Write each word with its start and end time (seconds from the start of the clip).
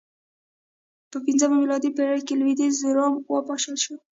په 1.11 1.17
پنځمه 1.25 1.55
میلادي 1.59 1.89
پېړۍ 1.97 2.21
کې 2.27 2.33
لوېدیځ 2.39 2.75
روم 2.95 3.13
وپاشل 3.33 3.75
شو 3.83 3.95